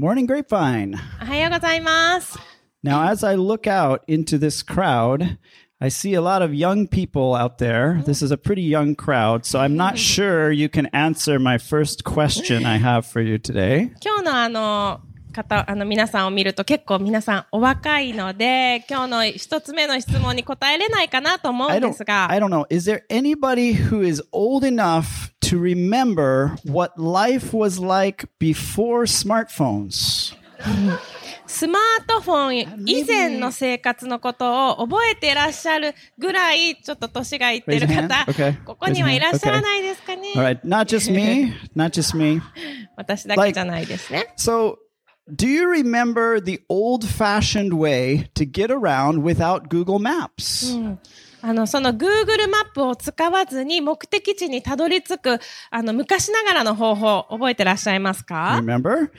[0.00, 0.96] Morning, Grapevine.
[1.22, 2.38] おはようございます。
[2.84, 5.38] Now, as I look out into this crowd,
[5.78, 8.02] I see a lot of young people out there.
[8.04, 12.04] This is a pretty young crowd, so I'm not sure you can answer my first
[12.04, 13.92] question I have for you today.
[14.04, 15.00] 今日のあの、
[15.32, 22.64] 方、あの皆さんを見ると結構皆さんお若いので、今日の一つ目の質問に答えれないかなと思う I んで don't, すが I、don't know.
[22.70, 30.34] Is there anybody who is old enough to remember what life was like before smartphones?
[31.46, 38.08] スマートフォン以前の生活のことを覚えていらっしゃるぐらい、ちょっと年がいってる Raise a hand.
[38.08, 38.64] 方 Okay.
[38.64, 42.40] ここにはいらっしゃらないですかね All right, not just me, not just me.
[42.96, 44.34] 私だけじゃないですね。
[44.36, 44.78] So,
[45.34, 50.74] do you remember the old fashioned way to get around without Google Maps?
[51.41, 55.39] あの、その Google マップを使わずに目的地にたどり着く、
[55.69, 59.09] あの、昔ながらの方法、覚えてらっしゃいますか Remember?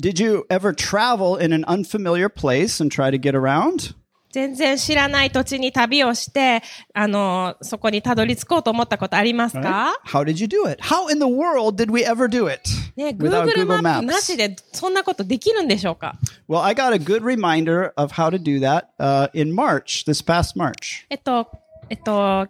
[0.00, 3.94] Did you ever travel in an unfamiliar place and try to get around?
[4.32, 6.62] 全然知らない土地に旅をして、
[6.94, 10.80] あの、そこにたどり着こうと思ったことありますか How did you do it?
[10.82, 12.62] How in the world did we ever do it
[12.96, 14.20] ね、Google マップな?
[14.20, 16.14] しでそんなことできるんでしょうか
[16.48, 20.24] Well, I got a good reminder of how to do that uh, in March, this
[20.24, 21.06] past March.
[21.10, 21.48] えっと、
[21.90, 22.46] えっと、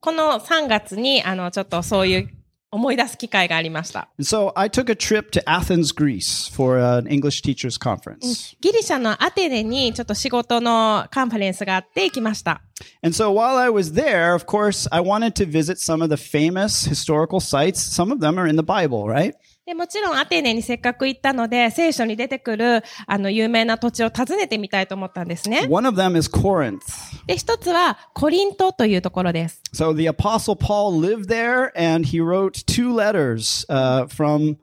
[0.00, 2.28] この3月に、あの、ちょっとそういう
[2.72, 4.08] 思い出す機会がありました。
[4.20, 8.56] So I took a trip to Athens, Greece for an English teachers conference.
[8.60, 12.60] ギリシャのアテネにちょっと仕事のカンファレンスがあって行きました。
[13.02, 16.88] And so while I was there, of course, I wanted to visit some of the famous
[16.88, 17.80] historical sites.
[17.80, 19.32] Some of them are in the Bible, right?
[19.66, 25.66] で、もちろんアテネにせっかく行ったので、聖書に出てくる、あの、有名な土地を訪ねてみたいと思ったんですね。
[25.68, 26.78] One of them is Corinth.
[27.26, 29.60] で、一つは、コリントというところです。
[29.74, 34.56] So the apostle Paul lived there and he wrote two letters uh, from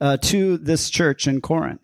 [0.00, 1.78] uh, to this church in Corinth.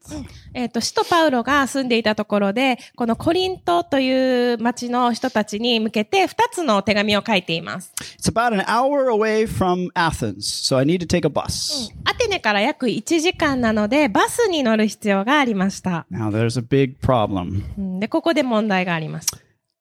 [0.55, 7.93] えっ、と、使徒パウロが住んでいたところで、このコリントという町の人たちに向けて二つの手紙を書いています。
[8.19, 11.93] It's about an hour away from Athens, so I need to take a bus.
[12.05, 16.07] アテネから約1時間なので、バスに乗る必要がありました。
[16.11, 17.63] Now there's a big problem.
[17.77, 19.29] うんで、ここで問題があります。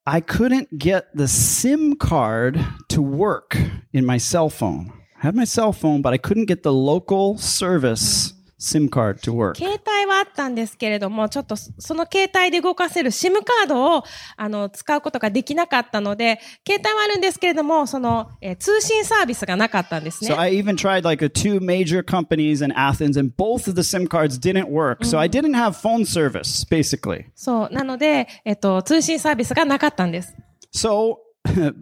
[0.08, 2.60] I couldn't get the SIM card
[2.90, 3.58] to work
[3.94, 4.92] in my cell phone.
[5.23, 9.33] I had my cell phone, but I couldn't get the local service SIM card to
[9.33, 9.57] work.
[9.57, 14.05] 携帯はあったんですけれども、ちょっとそその携帯で動かせる SIM カードを
[14.37, 20.31] あの使うことができなかったので、携帯はあるんですけれども、その、えー通信サービスがなかったんですね。
[20.35, 23.83] So I even tried like a two major companies in Athens and both of the
[23.83, 25.05] SIM cards didn't work.
[25.05, 27.25] So I didn't have phone service basically.
[27.35, 27.75] そう。
[27.75, 30.35] なので、えっと、通信サービスがなかったんです。
[30.75, 31.17] So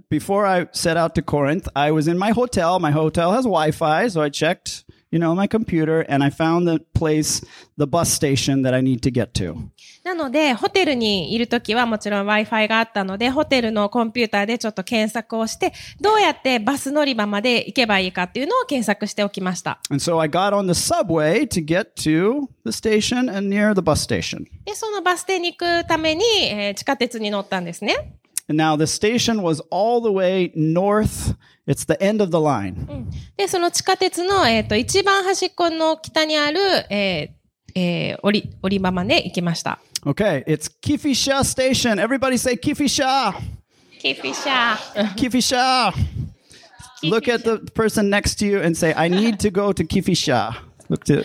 [0.10, 2.80] before I set out to Corinth, I was in my hotel.
[2.80, 6.80] My hotel has Wi-Fi, so I checked, you know, my computer and I found the
[6.94, 7.44] place,
[7.78, 9.56] the bus station that I need to get to.
[10.04, 19.80] なので、ホテルにいるときはもちろん Wi-Fi があったので、ホテルのコンピューターでちょっと検索をして、どうやってバス乗り場まで行けばいいかっていうのを検索しておきました。
[19.90, 24.06] And so I got on the subway to get to the station and near the bus
[24.06, 24.44] station.
[24.66, 28.16] で、そのバス停に行くために、えー地下鉄に乗ったんですね。
[28.49, 31.35] And now the station was all the way north.
[31.67, 32.87] It's the end of the line.
[33.37, 36.59] で、その地下鉄の、えっ、と、一番端っこの北にある、
[36.91, 39.79] えーえー降り、降り場まで行きました。
[40.05, 41.99] Okay, it's Kifisha Station.
[41.99, 43.35] Everybody say Kifisha.
[43.99, 45.15] キフィシャー。
[45.17, 45.93] Kifisha.
[47.03, 50.55] Look at the person next to you and say, I need to go to Kifisha.
[50.89, 51.25] Look to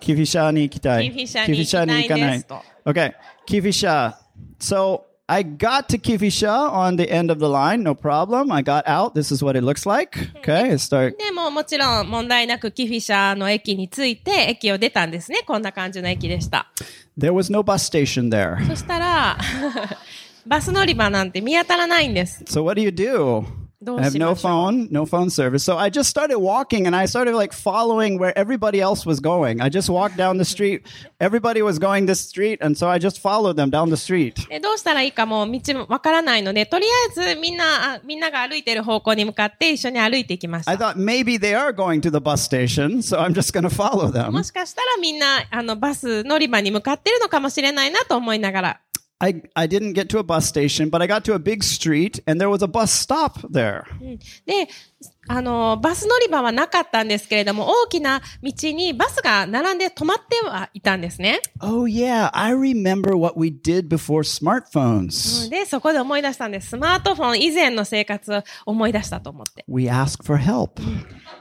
[0.00, 1.10] Kifisha ni ikitai.
[1.10, 2.62] Kifisha ni ikitai desu to.
[2.86, 3.12] Okay,
[3.46, 4.14] Kifisha.
[4.58, 8.52] So I got to Kifisha on the end of the line, no problem.
[8.52, 9.14] I got out.
[9.14, 10.18] This is what it looks like.
[10.36, 11.16] Okay, I start.
[11.16, 15.42] でももちろん問題なくキフィシャーの駅に着いて駅を出たんですね。
[15.46, 16.70] こんな感じの駅でした。
[17.16, 18.66] There was no bus station there.
[18.66, 19.38] そしたら、
[20.46, 22.44] バス乗り場なんて見当たらないんです。
[22.44, 23.44] So what do you do?
[23.82, 25.64] ど I う have し no ましょう phone, no phone service.
[25.64, 29.60] So I just started walking and I started like following where everybody else was going.
[29.60, 30.82] I just walked down the street.
[31.20, 32.58] Everybody was going this street.
[32.62, 34.48] And so I just followed them down the street.
[34.48, 40.90] でどうしたらいいかも道もわからないので、とりあえずみんな、あみんなが歩いてる方向に向かって一緒に歩いていきまし I た。
[40.92, 43.02] thought maybe they are going to the bus station.
[43.02, 44.30] So I'm just going to follow them.
[44.30, 48.80] もしかしたらみんな、あの、バス乗り場に向かってるのかもしれないなと思いながら。
[49.22, 52.18] I, I didn't get to a bus station, but I got to a big street
[52.26, 53.84] and there was a bus stop there.
[54.44, 54.68] で、
[55.28, 61.40] あの、バス乗り場はなかったんですけれども、大きな道にバスが並んで止まってはいたんですね。
[61.60, 62.30] Oh, yeah.
[62.32, 65.48] I remember what we did before smartphones.
[65.48, 66.70] で、そこで思い出したんです。
[66.70, 69.64] スマートフォン以前の生活を思い出したと思って。
[69.68, 70.82] We ask for help.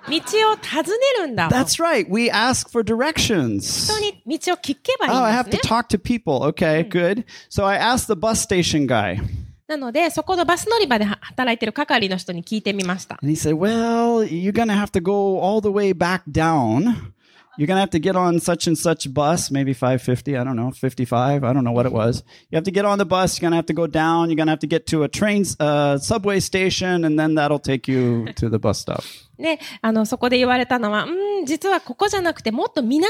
[0.10, 0.16] 道
[0.52, 1.50] を尋ねるんだ。
[1.50, 2.06] That's right.
[2.10, 3.92] We ask for directions.
[3.92, 5.78] 人に道を聞けばい Oh, I いん have で to すね。
[5.80, 6.40] talk to people.
[6.50, 7.24] Okay, good.
[7.50, 9.20] So I asked the bus station guy,
[9.68, 13.18] なので、そこのバス乗り場で働いてる係の人に聞いてみました。
[13.22, 17.14] and he said, Well, you're going to have to go all the way back down.
[17.58, 20.56] You're going to have to get on such and such bus, maybe 550, I don't
[20.56, 22.24] know, 55, I don't know what it was.
[22.50, 24.38] You have to get on the bus, you're going to have to go down, you're
[24.38, 27.90] going to have to get to a train, uh, subway station, and then that'll take
[27.90, 29.04] you to the bus stop.
[29.38, 33.10] で、あの、そこで言われたのは、うん、実はここじゃなくて、もっと南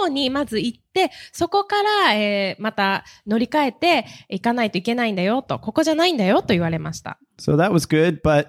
[0.00, 7.18] 方にまず行って、そこから、えーまた乗り換えて行かないといけないんだよと、ここじゃないんだよと言われました。
[7.38, 8.48] So that was good, but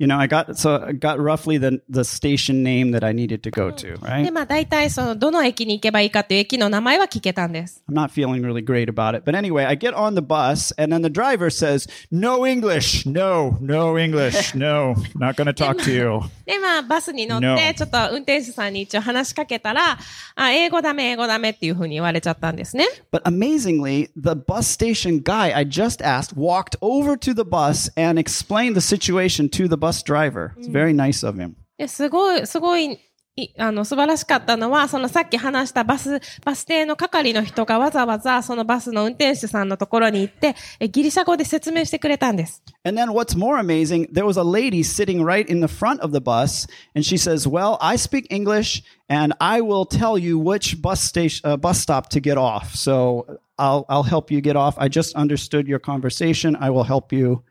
[0.00, 3.42] you know, I got so I got roughly the the station name that I needed
[3.42, 4.32] to go to, で、 right?
[4.32, 7.84] まあ大体その、どの駅に行けばいいかという駅の名前は聞けたんです。
[7.86, 9.30] I'm not feeling really great about it.
[9.30, 13.04] But anyway, I get on the bus and then the driver says, "No English.
[13.04, 14.54] No, no English.
[14.56, 17.54] No, not going to talk to you." で、まあバスに乗っ No.
[17.58, 19.98] て、ちょっと運転手さんに一応話しかけたら、
[20.34, 22.86] あ、英語ダメ、英語ダメっていうふうに言われちゃったんですね。
[23.12, 28.18] But amazingly, the bus station guy I just asked walked over to the bus and
[28.18, 30.52] explained the situation to the bus driver.
[30.58, 31.54] It's very nice of him.
[31.78, 32.98] で、すごい、すごい、
[33.36, 42.62] いあの、素晴らしかったのは、そのさっき話したバス、バス停の係の人がわざわざそのバスの運転手さんのところに行って、えギリシャ語で説明してくれたんです。
[42.84, 46.12] And then what's more amazing, there was a lady sitting right in the front of
[46.12, 50.82] the bus, and she says, "Well, I speak English, and I will tell you which
[50.82, 52.74] bus station, uh, bus stop to get off.
[52.74, 54.76] So I'll I'll help you get off.
[54.76, 56.56] I just understood your conversation.
[56.60, 57.42] I will help you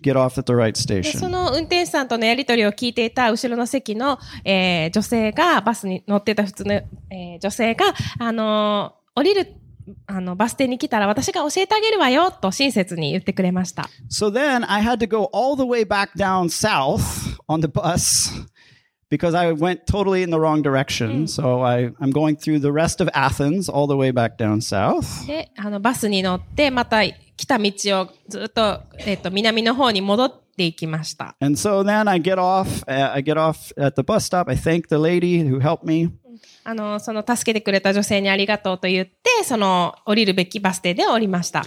[0.00, 7.86] get off at the right で、そ station." の運転手さんとのやりとりを聞いていた後ろの席の、えー女性が、バスに乗ってた普通の、えー女性が、
[8.18, 9.46] あのー降りる、
[10.06, 13.90] あの、バス停に来たら私が教えてあげるわよ、と親切に言ってくれました。
[14.10, 18.30] So then I had to go all the way back down south on the bus
[19.10, 21.26] because I went totally in the wrong direction.
[21.26, 25.26] So I, I'm going through the rest of Athens all the way back down south.
[25.26, 27.02] で、あの、バスに乗って、また
[27.36, 31.34] 来た道をずっと,、えー、と南の方に戻っていきました。
[36.64, 41.64] あのその助けてくれた女性にありがとうと言って、その降りるべきバス停で降りました。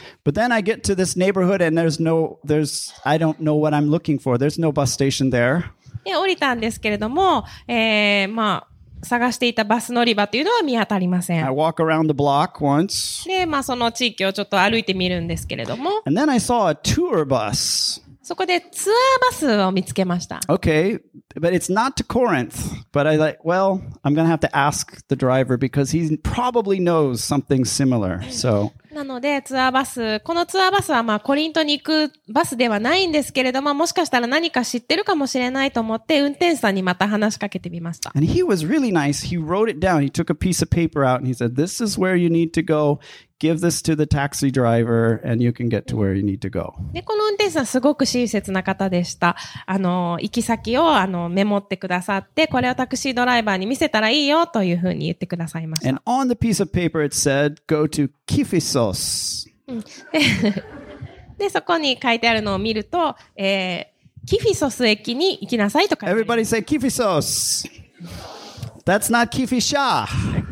[6.05, 11.47] で、降りたんですけれども、えー、まあ、探していたバス乗り場というのは見当たりませ I ん。
[11.55, 13.27] walk around the block once.
[13.27, 18.01] で、まあ、その地域をちょっと歩いてみるんですけれども、And then I saw a tour bus.
[18.25, 20.39] そこでツアーバスを見つけました。
[20.47, 20.99] Okay,
[21.39, 22.73] but it's not to Corinth.
[22.91, 27.23] But I like, well, I'm to have to ask the driver because he probably knows
[27.23, 28.23] something similar.
[28.31, 38.13] So なので、ツアーバス、このツアーバスはまあ、コリントに行くバスではないんですけれども、もしかしたら何か知ってるかもしれないと思って、運転手さんにまた話しかけてみました。
[38.15, 39.27] And he was really nice.
[39.27, 40.01] He wrote it down.
[40.01, 42.53] He took a piece of paper out and he said, This is where you need
[42.53, 42.99] to go.
[43.37, 46.49] Give this to the taxi driver and you can get to where you need to
[46.49, 46.73] go.
[46.93, 49.35] で、この運転手さんすごく親切な方でした。
[49.65, 55.89] あの、行き先をあのメモってくださって、これをタクシードライバーに見せたらいいよというふうに言ってくださいました。
[55.89, 59.49] And on the piece of paper, it said, Go to Kiphisos.
[61.37, 66.25] で、そこに書いてあるのを見ると、えー、キフィソス駅に行きなさいと書いてある。
[66.25, 66.61] Everybody say.
[68.85, 70.44] That's not Kifisha, キフィシャー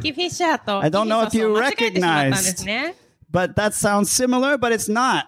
[0.64, 2.94] と I don't know キフィソスを if you 間違えてしまったんですね。
[3.30, 5.26] but that sounds similar, but it's not.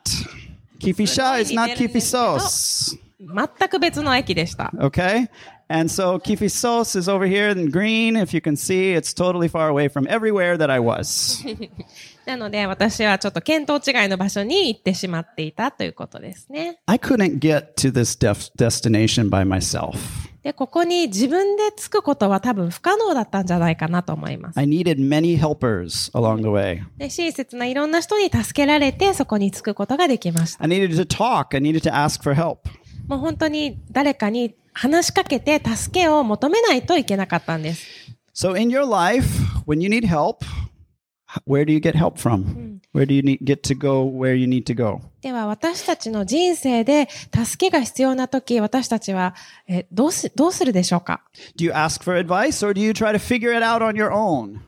[0.79, 2.37] Kifisha is not すごい似てるんですけど。
[2.39, 2.99] Kiphisos.
[3.59, 4.71] 全く別の駅でした。
[4.77, 5.29] Okay?
[5.69, 8.17] And so Kiphisos is over here in green.
[8.17, 11.45] If you can see, it's totally far away from everywhere that I was.
[12.26, 16.80] なので、私はちょっと見当違いの場所に行ってしまっていたということですね。
[16.86, 18.18] I couldn't get to this
[18.58, 19.98] destination by myself.
[20.44, 24.60] で、ここに自分で着くことは多分不可能だったんじゃないかなと思います。
[24.60, 26.84] I needed many helpers along the way.
[26.98, 30.64] で、親切ないろんな人に助けられて、そこに着くことができました。
[30.64, 31.56] I needed to talk.
[31.56, 32.58] I needed to ask for help.
[33.08, 37.86] もう本当に誰かに話しかけて助けを求めないといけなかったんです。
[38.36, 39.26] So in your life,
[39.66, 40.46] when you need help,
[41.47, 42.81] where do you get help from?
[42.93, 45.01] Where do you need, get to go where you need to go?
[45.23, 49.35] では私たちの人生で助けが必要な時、私たちは
[49.69, 51.23] えどうすどうするでしょうか
[51.57, 54.11] Do you ask for advice or do you try to figure it out on your
[54.11, 54.61] own?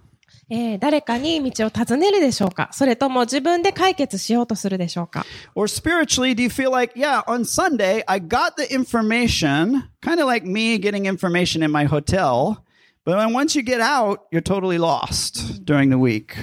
[0.50, 5.24] えー誰かに道を尋ねるでしょうかそれとも自分で解決しようとするでしょうか
[5.54, 10.26] Or spiritually, do you feel like, yeah, on Sunday, I got the information, kind of
[10.26, 12.58] like me getting information in my hotel,
[13.07, 16.35] But then once you get out, you're totally lost during the week.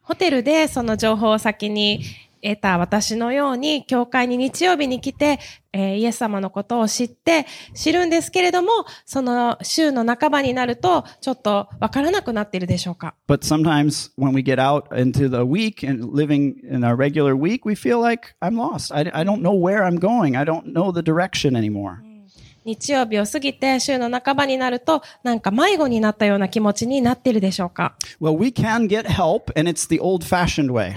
[0.00, 2.00] ホテルでその情報を先に
[2.42, 5.38] 得た私のように、教会に日曜日に来て、
[5.72, 7.44] えーイエス様のことを知って、
[7.74, 8.70] 知るんですけれども、
[9.04, 17.66] その週の半ばになると、ちょっとわからなくなっているでしょうか But sometimes when we get out into the week and living in our regular week,
[17.66, 18.90] we feel like I'm lost.
[18.94, 20.36] I, I don't know where I'm going.
[20.36, 22.00] I don't know the direction anymore.
[22.66, 30.96] 日曜日を過ぎて週の半ばになると、なんか迷子になったような気持ちになっているでしょうか Well, we can get help, and it's the old fashioned way.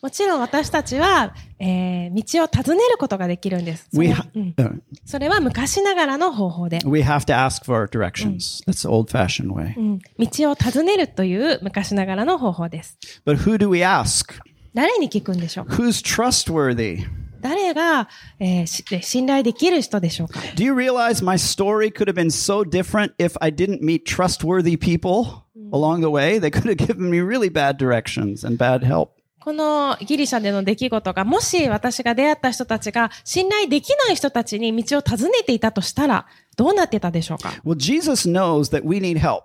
[0.00, 3.88] もちろん私たちは、えー道を尋ねることができるんです。
[3.92, 8.64] そ We, れ ha- uh, それは昔ながらの方法で、we have to ask for directions.
[8.66, 9.76] That's the old fashioned way.
[9.76, 12.96] うん道を尋ねるという昔ながらの方法です。
[13.26, 14.32] But who do we ask?
[14.74, 17.04] 誰に聞くんでしょうか Who's trustworthy?
[17.40, 24.04] 誰が、えーし信頼できる人でしょうか Do you realize my story could have been so different if I didn't meet
[24.04, 26.38] trustworthy people along the way?
[26.38, 29.10] They could have given me really bad directions and bad help.
[29.42, 39.44] このギリシャでの出来事が、もし私が出会った人たちが信頼できない人たちに道を尋ねていたとしたら、どうなってたでしょうか Well, Jesus knows that we need help.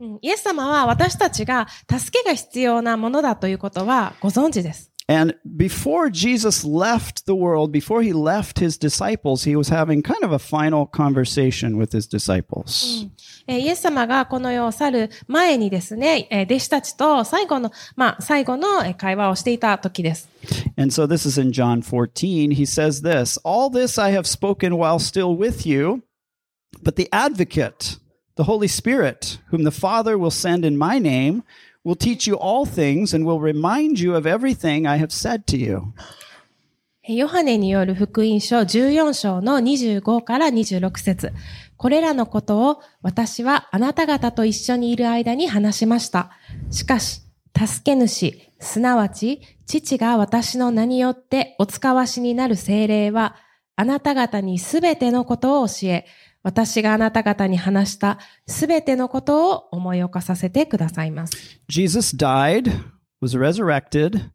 [0.00, 4.93] うんイエス様は私たちが助けが必要なものだということはご存知です。
[5.06, 10.32] And before Jesus left the world, before he left his disciples, he was having kind of
[10.32, 13.06] a final conversation with his disciples.
[13.46, 20.30] イエス様がこの世を去る前にですね、弟子たちと最後の、まあ、最後の会話をしていた時です。
[20.78, 22.52] And so this is in John 14.
[22.52, 26.02] He says this All this I have spoken while still with you,
[26.82, 27.98] but the advocate,
[28.36, 31.42] the Holy Spirit, whom the Father will send in my name,
[31.84, 35.56] will teach you all things and will remind you of everything I have said to
[35.56, 35.82] you.
[37.06, 41.32] ヨハネによる福音書14章の25から26節
[41.76, 46.30] これらのことを私はあなた方と一緒にいる間に話しました。
[46.70, 47.20] しかし、
[47.54, 53.36] 助け主、すなわち、父が私の名によってお使わしになる精霊は、
[53.76, 56.06] あなた方にすべてのことを教え、
[56.44, 61.32] 私があなた方に話したすべてのことを思い起こさせてくださいます。
[61.68, 62.70] Jesus died,
[63.22, 64.30] was resurrected,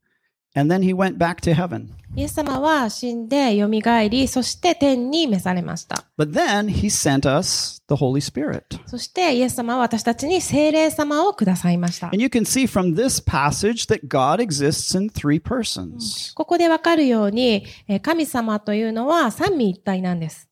[0.55, 1.89] and then he went back to heaven.
[2.15, 3.69] イエス様は死んで蘇
[4.09, 6.05] り、そして天に召されました。
[6.17, 8.63] But then he sent us the Holy Spirit.
[8.87, 12.07] そしてイエス様は私たちに聖霊様をくださいました。
[12.07, 20.48] And you can see from this passage that God exists in three persons ここでわかるように、えー神様というのは三位一体なんです。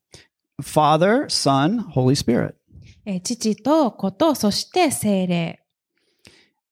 [0.61, 2.55] Father, Son, Holy Spirit.
[3.05, 5.59] えー父と子と、そして聖霊。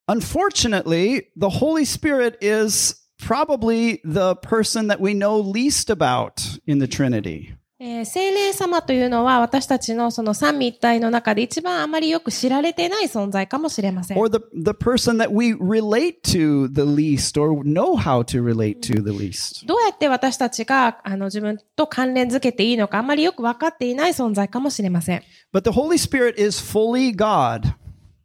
[0.07, 6.87] Unfortunately, the Holy Spirit is probably the person that we know least about in the
[6.87, 7.55] Trinity.
[7.78, 14.18] えー聖霊様というのは私たちのその三位一体の中で一番あまりよく知られていない存在かもしれません。
[14.18, 19.02] Or the, the person that we relate to the least or know how to relate to
[19.04, 19.66] the least.
[19.66, 25.22] どうやって私たちがあの自分と関連づけていいのかあまりよく分かっていない存在かもしれません。
[25.52, 27.74] But the Holy Spirit is fully God,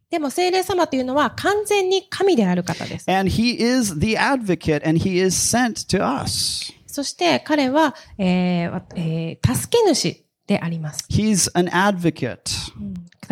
[0.08, 3.10] でも聖霊様というのは完全に神である方です。
[3.10, 6.72] and He is the advocate, and He is sent to us.
[6.92, 11.06] そして彼は、えーわえー助け主であります。
[11.10, 12.40] He's an advocate.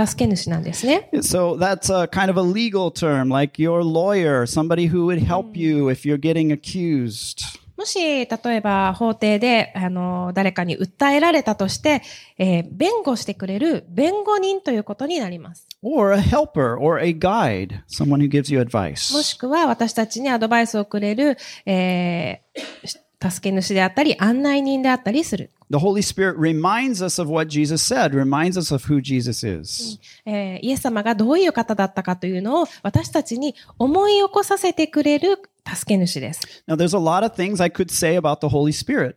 [0.06, 1.10] 助け主なんですね。
[1.16, 5.90] So that's a kind of a legal term, like your lawyer, somebody who would help you
[5.90, 7.60] if you're getting accused.
[7.76, 12.02] もし、例えば法廷で、あの、誰かに訴えられたとして、
[12.38, 15.66] えー弁護してくれる弁護人ということになります。
[15.82, 19.22] Or a helper or a guide, someone who gives you も advice.
[19.22, 21.36] しくは私たちにアドバイスをくれる、
[21.66, 25.50] えー助け主であったり、案内人であったりする。
[25.70, 30.00] The Holy Spirit reminds us of what Jesus said, reminds us of who Jesus is.
[30.26, 36.40] えーイエス様がどういう方だったかというのを私たちに思い起こさせてくれる助け主です。
[36.66, 39.16] Now, there's a lot of things I could say about the Holy Spirit,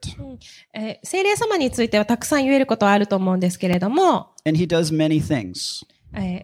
[0.74, 5.84] えー聖霊様についてはたくさん言えることはあると思うんですけれども、and He does many things.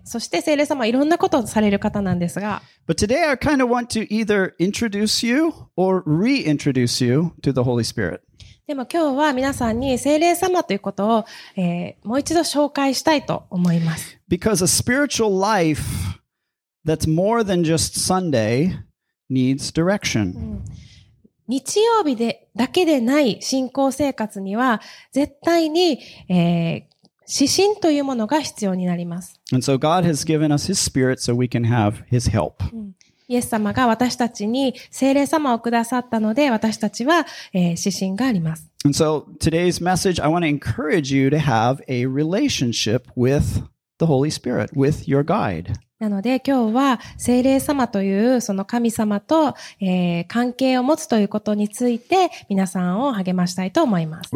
[0.04, 2.62] そして、聖霊様はいろんなことをされる方なんですが、
[8.68, 14.20] でも今日は皆さんに聖霊様ということを、えー、もう一度紹介したいと思います。
[21.48, 26.00] 日曜日でだけでない信仰生活には絶対に、
[26.30, 26.89] えー
[27.32, 29.40] 指針というものが必要になります。
[29.52, 29.78] So、
[33.28, 38.68] イエス様が私たちに聖霊様をくださったので、私たちは、えー、指針があります。
[46.00, 54.30] なので今日は聖霊様というその神様と、えー、関係を持つということについて皆さんを励ましたいと思います。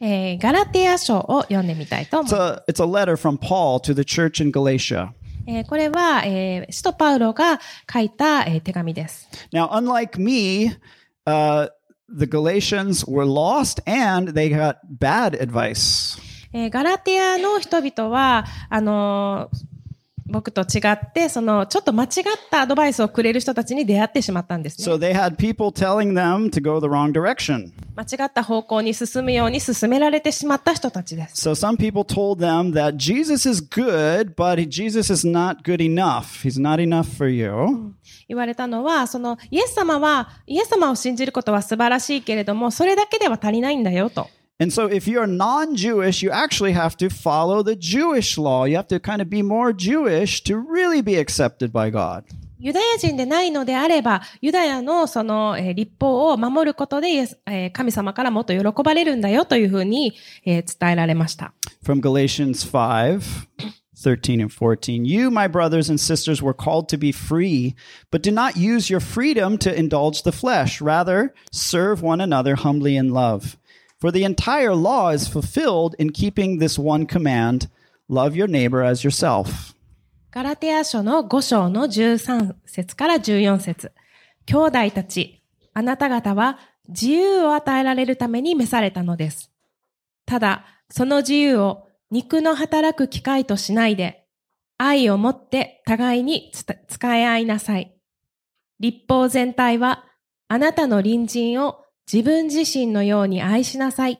[0.00, 2.62] えーガラテヤ書を読んでみたいと思い It's ます。
[2.68, 5.10] a, it's a letter from Paul to the church in Galatia.
[5.46, 7.60] えーこれは、えー使徒パウロが
[7.92, 9.28] 書いた、えー手紙です。
[9.52, 10.72] Now, unlike me,
[11.26, 11.68] uh,
[12.08, 16.18] the Galatians were lost and they got bad advice.
[16.52, 19.69] えーガラテヤの人々は、あのー
[20.30, 22.10] 僕と違って、その、ちょっと間違っ
[22.50, 24.94] たアドバイスをくれる人たちに出会ってしまったんですね。
[24.94, 27.72] So they had people telling them to go the wrong direction.
[27.96, 31.48] 間違った方向に進むように進められてしまった人たちです。
[31.48, 36.42] So some people told them that Jesus is good, but Jesus is not good enough.
[36.42, 37.92] He's not enough for you.
[38.28, 44.28] 言われたのは、その、イエス様は、イエス様を信じることは素晴らしいけれども、それだけでは足りないんだよと。
[44.59, 48.63] And so if you're non-Jewish, you actually have to follow the Jewish law.
[48.63, 52.23] You have to kind of be more Jewish to really be accepted by God.
[52.57, 60.13] ユダヤ人でないのであれば、ユダヤのその、えー立法を守ることでイエス、えー神様からもっと喜ばれるんだよというふうに、
[60.45, 61.53] えー伝えられました。
[61.83, 63.19] From Galatians 5,
[63.93, 65.05] 13 and 14.
[65.05, 67.75] You, my brothers and sisters, were called to be free,
[68.09, 70.81] but do not use your freedom to indulge the flesh.
[70.81, 73.57] Rather, serve one another humbly in love.
[74.00, 77.68] For the entire law is fulfilled in keeping this one command
[78.08, 79.74] love your neighbor as yourself.
[80.30, 83.92] ガラテヤ書の5章の13節から14節
[84.46, 85.42] 兄弟たち、
[85.74, 89.50] あなた方は自由を与えられるために召されたのです。
[90.24, 94.24] ただ、その自由を肉の働く機会としないで、
[94.78, 96.52] 愛を持って互いに
[96.88, 97.94] 使い合いなさい。
[98.78, 100.06] 立法全体は、
[100.48, 104.18] あなたの隣人を自分自身のように愛しなさい。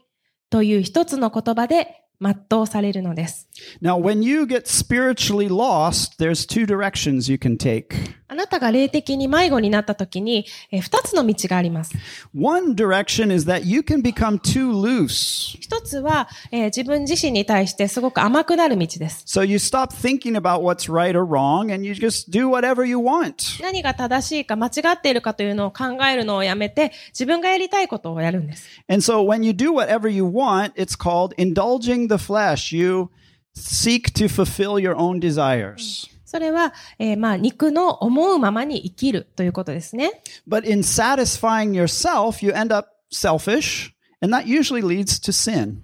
[0.51, 3.49] という一つの言葉で全うされるのです。
[3.81, 8.20] Now, when you get spiritually lost, there's two directions you can take.
[8.31, 11.93] あなたが霊的に迷子になった時に、えー二つの道があります。
[12.33, 15.59] One direction is that you can become too loose.
[15.61, 19.25] 一つは、えー自分自身に対してすごく甘くなる道です。
[19.27, 23.61] So you stop thinking about what's right or wrong and you just do whatever you want.
[23.61, 28.65] 何が正しいか間違っているかというのを考えるのをやめて、自分がやりたいことをやるんです。
[28.89, 32.73] And so when you do whatever you want, it's called indulging the flesh.
[32.73, 33.09] You
[33.57, 36.09] seek to fulfill your own desires.
[36.31, 40.23] それは、えーまあ、肉の思うままに生きるということですね。
[40.49, 43.91] But in satisfying yourself, you end up selfish,
[44.23, 45.79] and that usually leads to sin.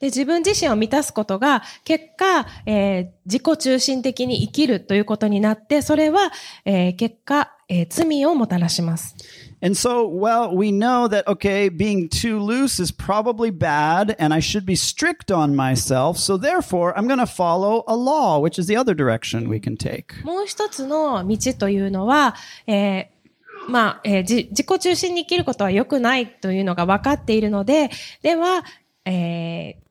[0.00, 6.32] で、自分自身を満たすことが、結果、えー自己中心的に生きるということになって、それは、
[6.64, 9.14] えー結果、えー罪をもたらします。
[9.61, 14.65] And so, well, we know that, okay, being too loose is probably bad and I should
[14.65, 16.17] be strict on myself.
[16.17, 19.75] So therefore, I'm going to follow a law, which is the other direction we can
[19.75, 20.23] take.
[20.23, 22.35] もう一つの道というのは、
[22.67, 23.17] えー
[23.67, 27.89] まあ、えーじ自己中心に生きることは良くないというのが分かっているので、
[28.21, 28.63] では、
[29.05, 29.87] えー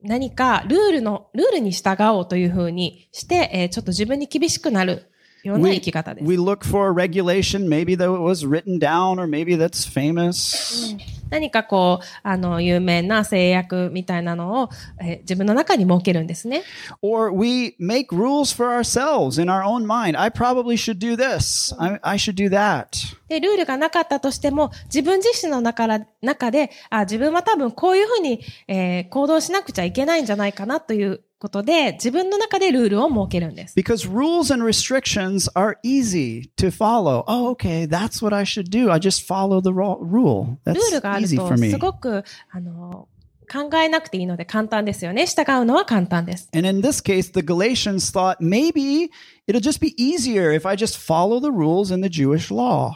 [0.00, 5.10] 何かルールの、ルールに従おうというふうにして、えーちょっと自分に厳しくなる
[5.43, 6.27] ような生 We, き方です。
[6.27, 10.97] we look for a regulation, maybe that was written down or maybe that's famous.
[11.29, 14.69] 何かこう、あの、有名な制約みたいなのを、
[15.01, 16.61] えー自分の中に設けるんですね。
[17.01, 20.19] Or we make rules for ourselves in our own mind.
[20.19, 21.75] I probably should do this.
[21.79, 22.87] I, I should do that.
[23.29, 33.75] で、ルールがなかったとしても、自分自身の中ら中で、あ、自分は多分こういうふうに、えー行動しなくちゃいけないんじゃないかなということで、自分の中でルールを設けるんです。
[33.77, 37.25] Because rules and restrictions are easy to follow.
[37.27, 38.89] Oh, okay, that's what I should do.
[38.89, 40.55] I just follow the rule.
[40.65, 43.09] ル That's ールがあると.すごく、あの、
[43.51, 45.25] 考えなくていいので簡単ですよね。
[45.25, 46.49] 従うのは簡単です。
[46.55, 49.09] And in this case, the Galatians thought maybe
[49.47, 52.93] it'll just be easier if I just follow the rules in the Jewish law.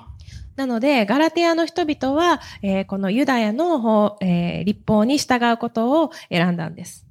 [0.56, 7.07] なので、ガラテヤの人々は、えーこのユダヤの法、えー立法に従うことを選んだんです。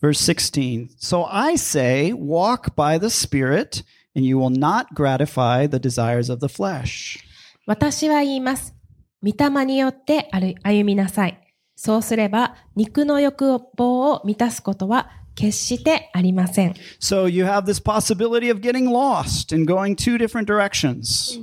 [0.00, 0.90] Verse 16.
[0.98, 3.82] So I say, walk by the Spirit,
[4.14, 7.18] and you will not gratify the desires of the flesh.
[7.66, 8.74] 私は言います。
[9.22, 11.38] 御霊によって歩歩みなさい。
[11.76, 16.74] そうすれば、肉の欲望を満たすことは決してありません。
[17.00, 21.40] So you have this possibility of getting lost and going two different directions.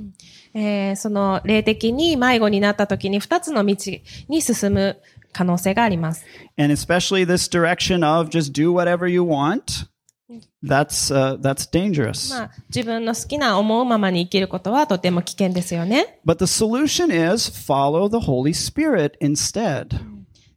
[0.52, 3.76] えーその霊的に迷子になった時に二つの道
[4.28, 5.00] に進む
[5.35, 6.25] 可能性があります。
[6.57, 9.87] And especially this direction of just do whatever you want.
[10.63, 12.33] that's uh, that's dangerous.
[12.33, 16.21] まあ、自分の好きな思うままに生きることはとても危険ですよね。
[16.25, 19.99] But the solution is follow the Holy Spirit instead.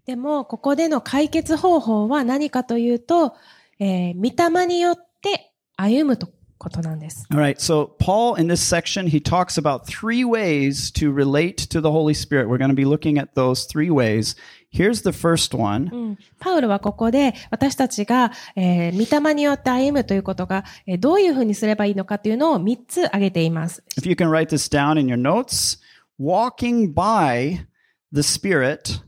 [0.07, 3.35] でも、ここでの解決方法は何かというと、
[3.79, 7.27] えー、御霊によって歩むとことなんです。
[7.31, 11.91] All right, so Paul in this section he talks about three ways to relate to the
[11.91, 12.49] Holy Spirit.
[12.49, 14.37] We're going to be looking at those three ways.
[14.71, 15.91] Here's the first one.
[15.93, 23.83] うんパウルはここで私たちが、えー、御霊によって歩むということが、えーどういうふうにすればいいのかというのを3つ挙げています。
[23.99, 25.79] If you can write this down in your notes,
[26.21, 27.67] walking by
[28.13, 29.01] the Spirit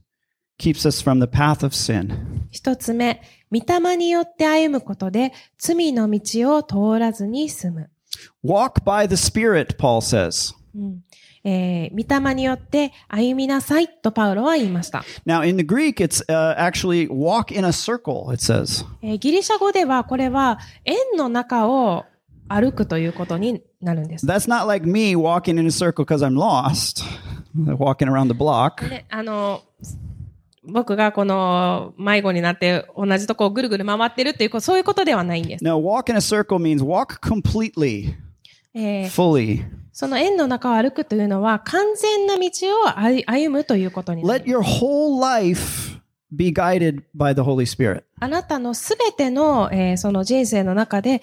[0.59, 2.47] keeps us from the path of sin.
[2.51, 7.91] 一つ目、御霊によって歩むことで罪の道を通らずに済む。
[8.45, 10.55] Walk by the Spirit, Paul says.
[10.75, 11.05] うん
[11.45, 15.05] えー御霊によって歩みなさいとパウロは言いました。
[15.27, 18.85] Now, in the Greek, it's uh, actually walk in a circle, it says.
[19.03, 22.05] えーギリシャ語ではこれは円の中を
[22.49, 24.27] 歩くということになるんです。
[24.27, 27.03] That's not like me walking in a circle because I'm lost,
[27.57, 28.89] walking around the block.
[28.89, 29.63] ね、あの、
[30.65, 35.65] 僕がこの迷子になって同じとこをぐるぐる回ってるっていう、そういうことではないんです。
[35.65, 38.15] No, walk in a circle means walk completely,
[38.75, 39.65] えー fully.
[39.93, 42.49] その円の中を歩くというのは完全な道
[42.85, 44.51] を歩歩むということにな Let る。
[44.51, 45.99] your whole life
[46.33, 48.05] be guided by the Holy Spirit.
[48.21, 51.23] あなたのすべての、えーその人生の中で、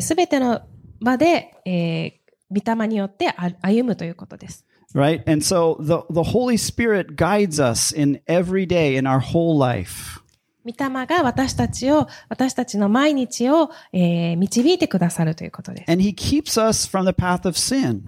[0.00, 0.62] すべての
[1.00, 4.64] 場で、えー御霊によってあ歩むということです。
[4.94, 5.22] Right?
[5.28, 10.20] And so the, the Holy Spirit guides us in every day in our whole life.
[10.64, 15.90] 御霊が私たちを、私たちの毎日を、えー導いてくださるということです。
[15.90, 18.00] And He keeps us from the path of sin.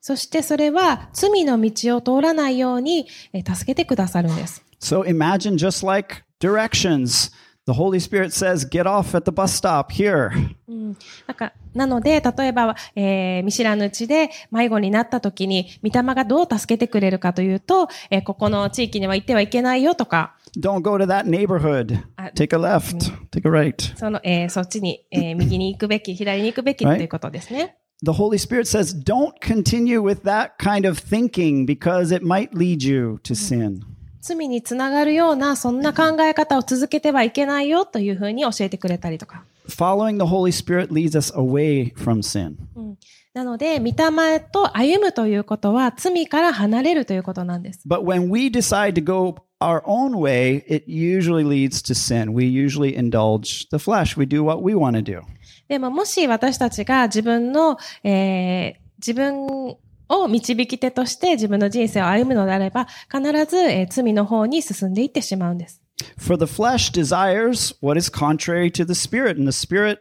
[0.00, 4.64] そしてそれは罪の道を通らないように、えー助けてくださるんです。
[4.80, 7.32] So imagine just like directions.
[7.66, 10.30] The Holy Spirit says, get off at the bus stop here.
[10.68, 10.96] うん、
[11.26, 22.02] なんかなので、例えば、えー見知らぬうちで迷子になった時に、御霊がどう助けてくれるかというと、えーここの地域には行ってはいけないよとか、Don't go to that neighborhood.
[22.16, 23.10] Uh, Take a left.
[23.30, 23.96] Take a right.
[23.96, 27.78] その、えーそっちに、えー右に行くべき、左に行くべきということですね。
[28.02, 33.18] The Holy Spirit says, don't continue with that kind of thinking because it might lead you
[33.22, 33.80] to sin.
[34.24, 39.44] 罪につながるような、そんな考え方を続けてはいけないよというふうに教えてくれたりとか。
[39.68, 42.54] Following the Holy Spirit leads us away from sin.
[42.74, 42.98] うん
[43.34, 47.80] なので、御霊と歩むということは罪から離れるということなんです。
[47.86, 52.32] But when we decide to go our own way, it usually leads to sin.
[52.32, 54.16] We usually indulge the flesh.
[54.16, 55.22] We do what we want to do.
[55.66, 59.76] でももし私たちが自分の、えー自分
[60.08, 65.80] を導き手として自分の人生を歩むのであれば、必ず、えー罪の方に進んでいってしまうんです。
[66.18, 70.00] For the flesh desires what is contrary to the spirit, and the spirit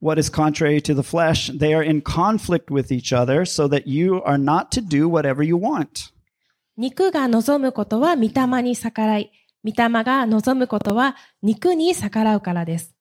[0.00, 1.50] what is contrary to the flesh.
[1.50, 5.42] They are in conflict with each other so that you are not to do whatever
[5.42, 6.12] you want.
[6.76, 9.30] 肉が望むことは御霊に逆らい、
[9.64, 12.94] 御霊が望むことは肉に逆らうからです。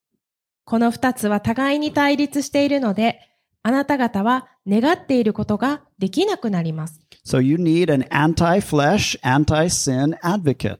[0.66, 3.31] この二つは互いに対立しているので、
[3.64, 7.00] あなた方は願っていることができなくなります。
[7.26, 10.80] So you need an anti flesh, anti sin advocate.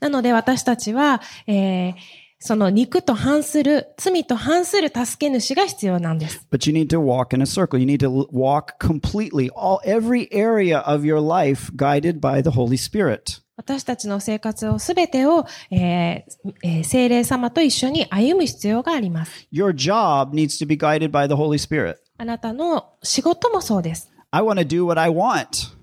[0.00, 1.94] なので私たちは、えー
[2.42, 6.46] その肉と反する、罪と反する助け主が必要なんです。
[6.50, 7.78] But you need to walk in a circle.
[7.78, 12.78] You need to walk completely, all every area of your life guided by the Holy
[12.78, 13.42] Spirit.
[13.60, 19.46] 私たちの生活をすべてを、えーえー聖霊様と一緒に歩む必要があります。
[19.52, 21.96] Your job needs to be guided by the Holy Spirit.
[22.16, 24.10] あなたの仕事もそうです。
[24.30, 25.74] I want to do what I want.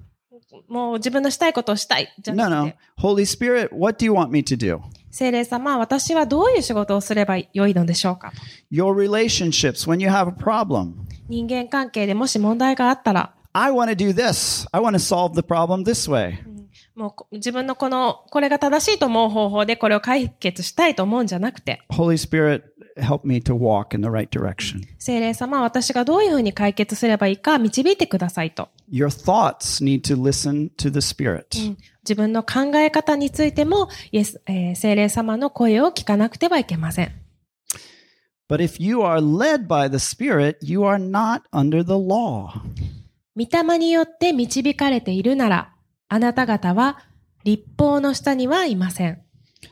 [0.68, 2.12] もう自分のしたいことをしたい。
[2.20, 2.72] じゃ No, なく no.
[2.72, 4.80] て、Holy Spirit, what do you want me to do?
[5.12, 8.34] 聖霊様、私はどういう仕事をすればよいのでしょうか
[8.72, 10.94] Your relationships, when you have a problem.
[11.30, 14.68] 人間関係でもし問題があったら、I want to do this.
[14.72, 16.38] I want to solve the problem this way.
[16.98, 21.84] もう自分のこのこれが正しいと思う方法でこれを解決したいと思うんじゃなくて。
[24.98, 28.70] 精霊様私がどういうふうに解決すればいいか導いてくださいと。
[28.92, 31.76] Your thoughts need to listen to the Spirit.
[32.02, 37.12] 自分の考え方についてもイエス、えー、聖霊様の声を聞かなくてはいけません。
[43.36, 45.77] みたまによって導かれているなら
[46.10, 47.00] あなた方は
[47.44, 49.22] 立法の下にはいません。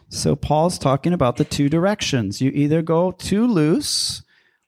[0.09, 2.43] So Paul's talking about the two directions.
[2.43, 4.23] You either go too loose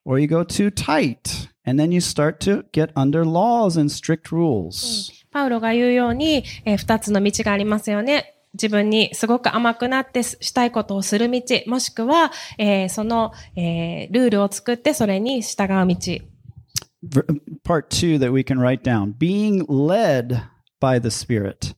[0.06, 1.50] or you go too tight.
[1.66, 5.12] And then you start to get under laws and strict rules.
[5.32, 8.36] パウロが言うように、えー二つの道がありますよね。
[8.54, 16.22] 自分にすごく甘くなってしたいことをする道、もしくは、えーその、えールールを作ってそれに従う道。
[17.64, 20.42] Part two that we can write down being led
[20.80, 21.76] by the Spirit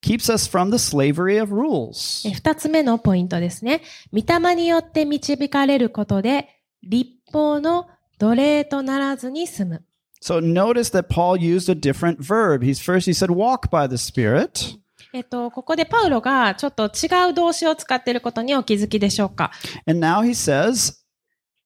[0.00, 2.26] keeps us from the slavery of rules.
[2.28, 3.82] えー二つ目のポイントですね。
[4.12, 6.48] 御霊によって導かれることで、
[6.82, 9.84] 立法の奴隷とならずに済む。
[10.20, 12.62] So notice that Paul used a different verb.
[12.62, 14.78] He's first he said walk by the Spirit,
[15.12, 19.52] えっと、ここでパウロがちょっと違う動詞を使っていることにお気づきでしょうか。
[19.86, 20.98] and now he says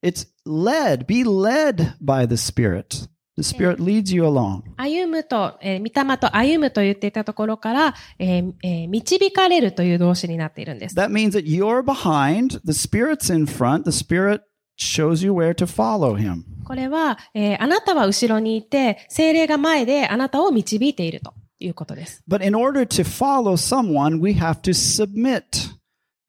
[0.02, 1.06] it's led.
[1.06, 3.08] Be led by the Spirit.
[3.36, 4.62] The Spirit leads you along.
[4.76, 10.94] 歩むと、えー、御霊と歩むと言っていたところから、えーえー導かれるという動詞になっているんです。
[10.96, 14.42] That means that you're behind, the Spirit's in front, the Spirit
[14.78, 16.42] shows you where to follow him.
[16.64, 22.22] これは、えーあなたは後ろにいて、精霊が前であなたを導いているということです。
[22.28, 25.42] But in order to follow someone, we have to submit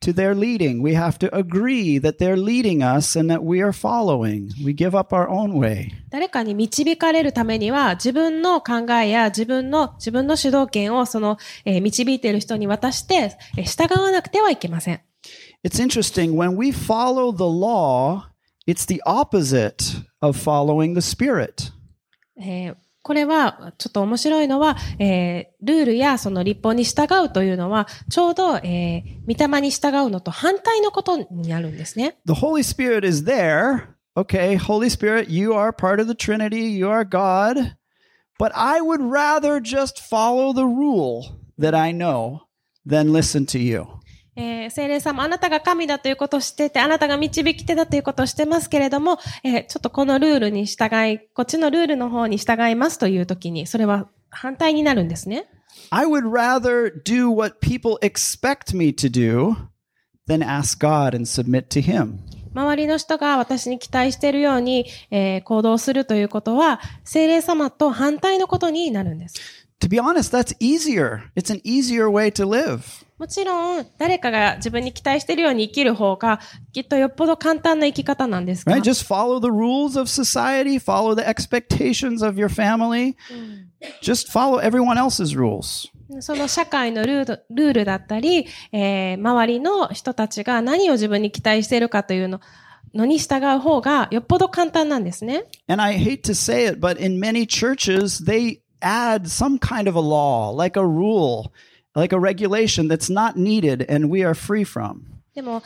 [0.03, 0.81] to their leading.
[0.81, 4.51] We have to agree that they're leading us and that we are following.
[4.65, 5.91] We give up our own way.
[6.11, 15.01] 誰かに導かれるためには、自分の考えや自分の、自分の主導権をその、えー導いている人に渡して、えー従わなくてはいけません。
[15.65, 18.29] It's interesting when we follow the law,
[18.67, 21.73] it's the opposite of following the Spirit.
[22.41, 32.18] えー これは、ちょっと面白いのは、えールールやその立法に従うというのは、ちょうど、えー、御霊に従うのと反対のことになるんですね。
[32.26, 33.94] The Holy Spirit is there.
[34.16, 37.76] Okay, Holy Spirit, you are part of the Trinity, you are God.
[38.38, 42.42] But I would rather just follow the rule that I know
[42.86, 44.00] than listen to you.
[44.36, 55.46] えー聖霊様、あなたが神だということを知ってて、あなたが導き手だということをしてますけれども、えーちょっとこのルールに従い、こっちのルールの方に従いますというときに、それは反対になるんですね。
[55.90, 59.56] I would rather do what people expect me to do
[60.28, 62.18] than ask God and submit to Him.
[62.56, 69.36] 周りの人が私に期待しているように、えー行動するということは、聖霊様と反対のことになるんです。
[69.82, 71.24] To be honest, that's easier.
[71.36, 73.04] It's an easier way to live.
[73.24, 76.42] もちろん、誰かが自分に期待しているように生きる方が、
[76.74, 78.82] きっとよっぽど簡単な生き方なんですが Right?
[78.82, 83.16] Just follow the rules of society, follow the expectations of your family.
[84.02, 85.90] Just follow everyone else's rules.
[86.20, 92.42] その社会のルールルールだったり、えー周りの人たちが何を自分に期待しているかというの
[92.94, 95.46] のに従う方がよっぽど簡単なんですね。
[95.70, 100.02] And I hate to say it, but in many churches, they add some kind of a
[100.02, 101.54] law, like a rule,
[101.95, 105.03] like a regulation that's not needed and we are free from.
[105.35, 105.63] でも、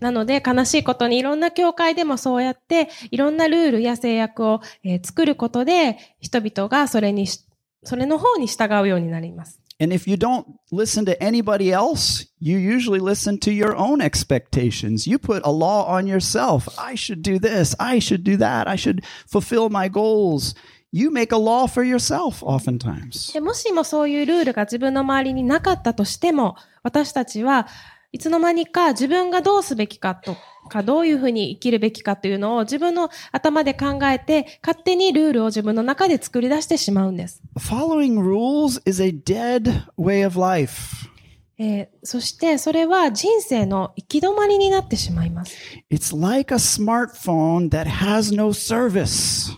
[0.00, 7.44] なので悲しいことにいろんな教会でもそうやっていろんなルールや制約を、えー作ることで人々がそれにし、
[7.84, 9.60] それの方に従うようになります。
[9.82, 15.06] And if you don't listen to anybody else, you usually listen to your own expectations.
[15.06, 16.68] You put a law on yourself.
[16.78, 17.74] I should do this.
[17.78, 18.68] I should do that.
[18.68, 20.54] I should fulfill my goals.
[20.91, 23.33] You make a law for yourself oftentimes.
[23.33, 27.67] でもしもそういうルールが自分の周りになかったとしても、私たちは
[28.11, 30.37] いつの間にか自分がどうすべきかと
[30.69, 37.41] か、どういうふうに生きるべきかというのを自分の頭で考えて、勝手にルールを自分の中で作り出してしまうんです。
[37.59, 41.09] Following rules is a dead way of life.
[41.57, 45.57] えーそしてそれは人生の行き止まりになってしまいます。
[45.91, 49.51] It's like a smartphone that has no service.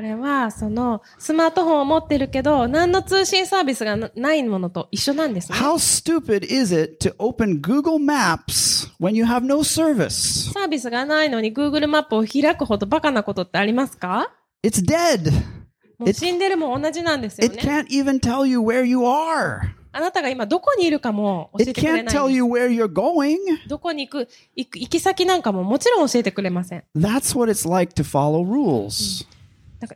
[0.00, 5.58] これは、その、スマートフォンを持ってるけど、何の通信サービスがないものと一緒なんです、ね。
[5.58, 10.54] How stupid is it to open Google Maps when you have no service?
[10.54, 14.32] サービスがないのに Google マップを開くほどバカなことってありますか
[14.64, 15.30] ?It's dead!
[15.98, 17.54] もう死んでるも同じなんですよ、ね。
[17.54, 19.58] It can't even tell you where you are!
[19.92, 23.68] あなたが今どこにいるかも教えてくれないんです。
[23.68, 26.84] どこに行く,行く行き先なんかももちろん教えてくれません。
[26.96, 29.39] That's what it's like to follow rules.、うん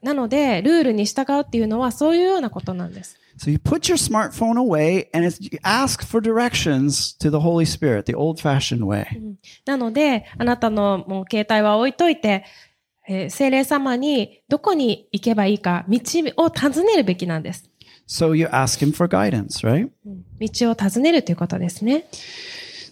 [0.03, 3.19] なので、ルールに従うっていうのはそういうようなことなんです。
[3.39, 8.05] So you put your smartphone away and it's, you ask for directions to the Holy Spirit,
[8.05, 9.07] the old fashioned way.
[9.67, 12.45] なので、あなたのもう携帯は置いといて、
[13.09, 15.99] えー精霊様にどこに行けばいいか、道
[16.37, 17.69] を尋ねるべきなんです。
[18.07, 19.91] So you ask him for guidance, right?
[20.41, 22.07] 道を尋ねるということですね。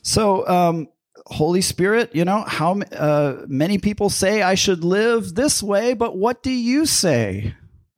[0.03, 0.89] So, um,
[1.26, 6.18] Holy Spirit, you know, how uh, many people say I should live this way, but
[6.18, 7.56] what do you say?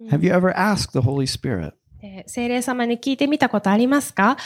[0.10, 1.73] Have you ever asked the Holy Spirit?
[2.01, 4.38] えー精霊様に聞いてみたことありますか、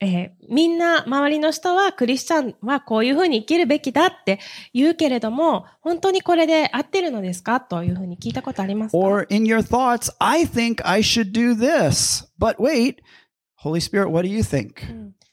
[0.00, 4.40] えーみんな周りの人はクリスチャンはこういうふうに生きるべきだって
[4.72, 12.96] 言うけれども、本当にこれで合ってるのですかというふうに聞いたことありますか Or in your thoughts, I think I should do this, but wait,
[13.56, 14.82] Holy Spirit, what do you think?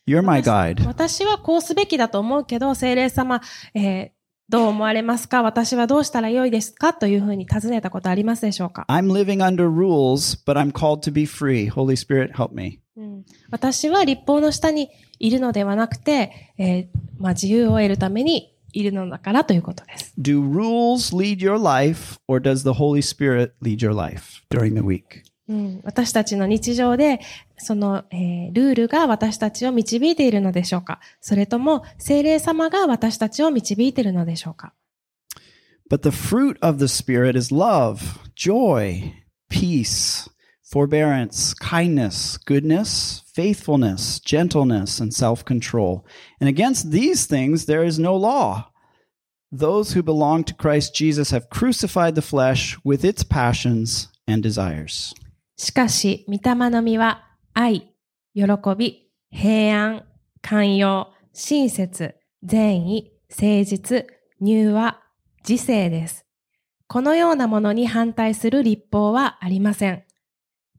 [0.06, 0.86] You're my guide.
[0.86, 3.40] 私はこうすべきだと思うけど、聖霊様、
[3.74, 4.10] えー
[4.50, 11.70] どう思われますか私はどうしたらよいですかというふうに尋ねたことありますでしょうか、I'm living under rules, but I'm called to be free.
[11.70, 12.80] Holy Spirit, help me.
[12.96, 16.86] うん私は立法の下にいるのではなくて、えー
[17.18, 20.12] まあ、自由を得るためにいるのだからということです。
[20.18, 25.22] Do rules lead your life, or does the Holy Spirit lead your life during the week?
[25.48, 27.20] うん、私たちの日常で、
[27.58, 34.72] その、えールールが私たちを導いているのでしょうかそれとも、聖霊様が私たちを導いているのでしょうか
[35.90, 39.12] But the fruit of the Spirit is love, joy,
[39.50, 40.28] peace,
[40.62, 46.06] forbearance, kindness, goodness, faithfulness, gentleness, and self control.
[46.40, 48.70] And against these things there is no law.
[49.52, 55.14] Those who belong to Christ Jesus have crucified the flesh with its passions and desires.
[55.56, 57.94] しかし、御霊の実は、愛、
[58.34, 58.44] 喜
[58.76, 60.04] び、平安、
[60.42, 64.06] 寛容、親切、善意、誠実、
[64.40, 65.00] 柔和、
[65.48, 66.26] 自制です。
[66.88, 70.04] このようなものに反対する立法はありません。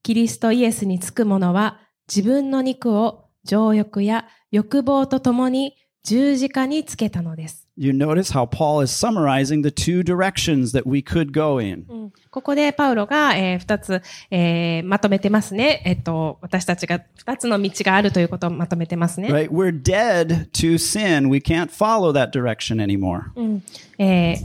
[0.04, 7.65] キリストイエスにつく者は、自分の肉を情欲や欲望とともに十字架につけたのです。
[7.78, 11.86] You notice how Paul is summarizing the two directions that we could go in.
[11.90, 15.82] うんここでパウロが、えー二つ、えーまとめてますね。
[15.86, 19.30] えっと、私たちが二つの道があるということをまとめてますね。
[19.30, 19.50] Right?
[19.50, 21.30] We're dead to sin.
[21.30, 23.24] We can't follow that direction anymore.
[23.36, 23.64] うん
[23.98, 24.38] えー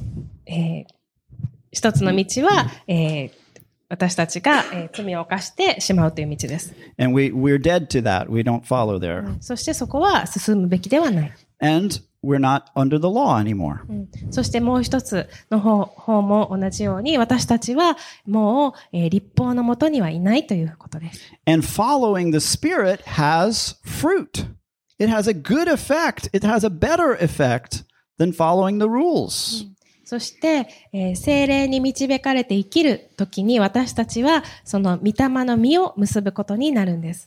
[0.47, 0.95] えー
[1.73, 3.31] 一つの道は、えー
[3.89, 6.75] 私たちが、えー罪を犯してしまうという道です。
[6.99, 8.29] And we, we're dead to that.
[8.31, 9.37] We don't follow there.
[9.41, 11.33] そしてそこは進むべきではない。
[11.61, 13.81] And we're not under the law anymore.
[13.89, 21.21] うんそしてもう一つの方方も同じように、私たちはもう、えー立法のもとにはいないということです。
[21.47, 24.47] And following the Spirit has fruit.
[24.99, 26.29] It has a good effect.
[26.37, 27.85] It has a better effect
[28.19, 29.67] than following the rules.
[30.05, 37.27] そして、えー精霊に導かれて生きるときに私たちはその御霊の実を結ぶことになるんです。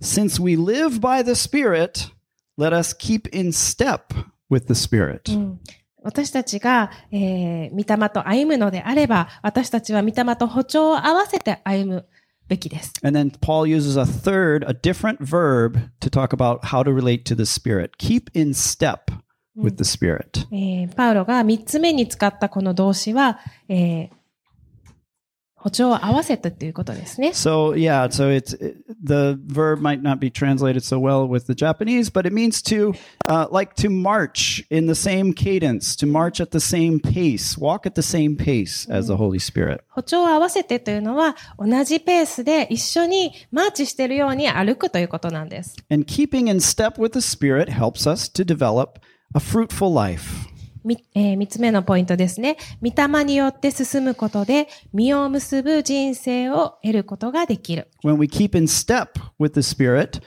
[0.00, 2.13] Since we live by the Spirit,
[2.56, 4.14] let us keep in step
[4.50, 5.32] with the Spirit.
[5.32, 5.60] うん
[6.04, 12.06] 私たちが、えー、御霊と歩むのであれば、私たちは御霊と歩調を合わせて歩む
[12.46, 12.92] べきです。
[13.02, 17.34] And then Paul uses a third, a different verb to talk about how to relate to
[17.34, 17.92] the Spirit.
[17.96, 19.10] Keep in step
[19.56, 20.46] with the Spirit.
[20.52, 24.10] えーパウロが三つ目に使ったこの動詞は、えー
[25.64, 27.28] 歩調を合わせてということですね。
[27.28, 32.10] So yeah, so it's it, the verb might not be translated so well with the Japanese,
[32.10, 32.92] but it means to
[33.28, 37.86] uh, like to march in the same cadence, to march at the same pace, walk
[37.86, 39.80] at the same pace as the Holy Spirit.
[39.88, 45.76] 歩調を合わせてというのは、同じペースで一緒にマーチしているように歩くということなんです。
[45.90, 48.98] And keeping in step with the Spirit helps us to develop
[49.34, 50.53] a fruitful life.
[50.84, 52.58] みえー三つ目のポイントですね。
[52.82, 57.88] 御霊によって進むことで、実を結ぶ人生を得ることができる。
[58.04, 59.08] When we keep in step
[59.40, 60.20] with the Spirit,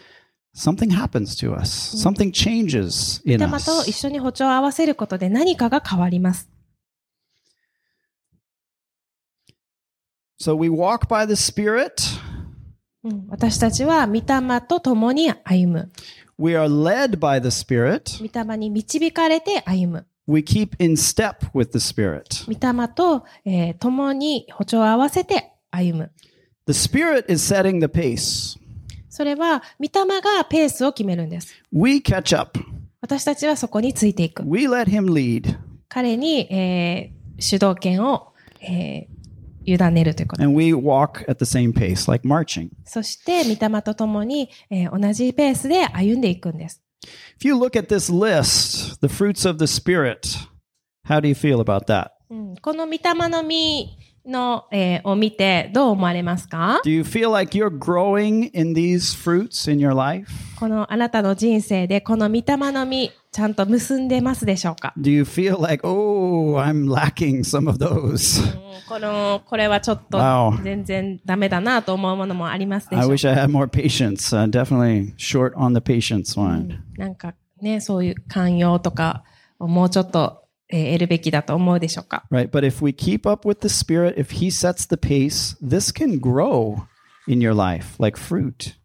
[0.55, 1.95] something happens to us.
[1.95, 4.07] Something changes 御 in 霊と一 us.
[4.07, 6.49] 緒に歩調を合わせることで何かが変わります。
[10.41, 11.93] So we walk by the Spirit.
[13.03, 14.21] うん私たちは御霊
[14.67, 15.91] と共に歩む。
[16.39, 18.19] We are led by the Spirit.
[18.21, 20.07] 御霊に導かれて歩む。
[20.27, 22.45] We keep in step with the Spirit.
[22.45, 26.11] 御霊と、えー共に歩調を合わせて歩む。
[26.67, 28.59] The Spirit is setting the pace.
[29.09, 31.53] それは、御霊がペースを決めるんです。
[31.71, 32.59] We catch up.
[32.99, 34.43] 私たちはそこについていく。
[34.45, 35.57] We let Him lead.
[35.87, 39.17] 彼に、えー主導権を、えー
[39.69, 40.43] 委ねるということ。
[40.43, 42.69] And we walk at the same pace, like marching.
[42.85, 46.81] そして、御霊と共に、えー同じペースで歩んでいくんです。
[47.36, 50.36] If you look at this list, the fruits of the Spirit,
[51.04, 52.12] how do you feel about that?
[52.30, 60.29] うんこの御霊の実 の、えーを見てどう思われますか Do you feel like you're growing in these fruits in your life?
[60.59, 68.41] このあなたの人生でこの御霊の実ちゃんと結んでますでしょうか Do you feel like, oh, I'm lacking some of those?
[68.43, 70.17] うんこの、これはちょっと.
[70.63, 74.35] 全然ダメだなと思うものもありますでし I ょう wish I had more patience.
[74.35, 76.79] Uh, definitely short on the patience one.
[76.97, 79.23] なんかね、そういう寛容とか
[79.59, 82.49] をもうちょっと、えー得るべきだと思うでしょうか Right?
[82.49, 86.19] But if we keep up with the Spirit, if He sets the pace, this can
[86.19, 86.81] grow
[87.27, 88.75] in your life like fruit.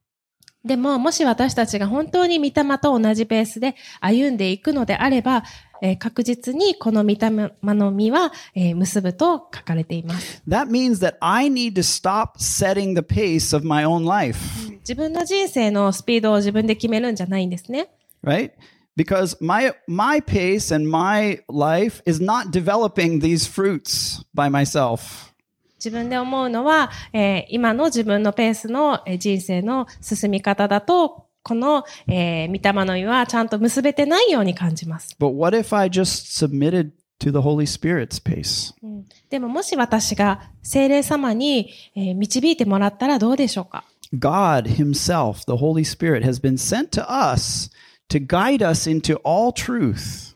[0.64, 5.42] でも、もし私たちが本当に御霊と同じペースで歩んでいくのであれば、
[5.82, 7.30] えー確実にこの御霊
[7.64, 10.40] の実は、えー結ぶと書かれています。
[10.46, 14.38] That means that I need to stop setting the pace of my own life,
[14.82, 17.88] 自分の人生のスピードを自分で決めるんじゃないんですね。
[18.22, 18.52] right?
[18.97, 25.27] Because my my pace and my life is not developing these fruits by myself.
[25.77, 35.15] 自分で思うのは、えー今の自分のペースのえー人生の進み方だと、この、えー、御霊の実はちゃんと結べてないように感じます。
[35.19, 38.73] But what if I just submitted to the Holy Spirit's pace?
[38.81, 43.83] うんでももし私が精霊様に、えー導いてもらったらどうでしょうか
[44.17, 47.69] God Himself, the Holy Spirit, has been sent to us
[48.08, 50.32] to guide us into all truth.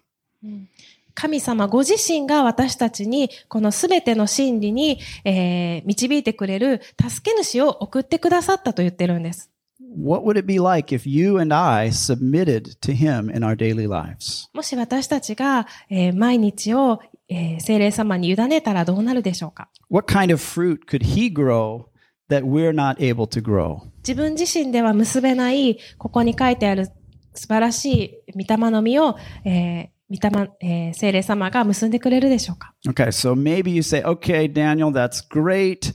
[1.15, 9.51] 神様ご自身が私たちにこのすべての真理に、えー導いてくれる助け主を送ってくださったと言ってるんです。
[9.99, 14.49] What would it be like if you and I submitted to Him in our daily lives?
[14.53, 21.87] もし私たちが、えー毎日を、えー精霊様に委ねたらどうなるでしょうか What kind of fruit could He grow
[22.29, 23.79] that we're not able to grow?
[23.99, 26.89] 自分自身では結べない、ここに書いてある
[27.37, 35.93] 素晴らしい御霊の実を、えー御霊、えー精霊様が結んでくれるでしょうか Okay, so maybe you say, okay, Daniel, that's great.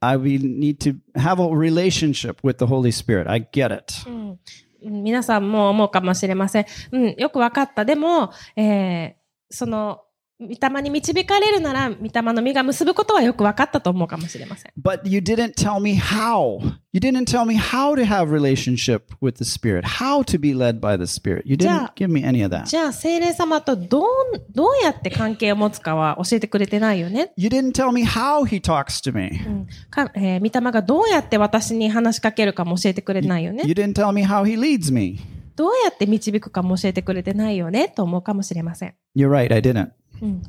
[0.00, 3.28] I we need to have a relationship with the Holy Spirit.
[3.28, 4.08] I get it.
[4.08, 4.38] うん
[4.84, 6.66] うん皆さんも思うかもしれません。
[6.92, 7.84] うん、よくわかった。
[7.84, 10.02] でも、えーその、
[10.46, 14.72] 御霊に導かれるなら、御霊の実が結ぶことはよくわかったと思うかもしれません。
[14.80, 16.60] But you didn't tell me how.
[16.92, 20.80] You didn't tell me how to have relationship with the Spirit, how to be led
[20.80, 21.42] by the Spirit.
[21.44, 22.66] You didn't give me any of that.
[22.66, 24.06] じゃあ、精霊様とどう、
[24.54, 27.32] どうやって関係を持つかは教えてくれてないよね。
[27.36, 29.40] You didn't tell me how He talks to me.
[29.46, 33.64] うんかえー御霊がどうやって私に話しかけるかも教えてくれてないよね。
[33.66, 35.18] You didn't tell me how He leads me.
[35.56, 38.94] どうやって導くかも教えてくれてないよねと思うかもしれません。
[39.16, 39.90] You're right, I didn't.
[40.22, 40.42] うん、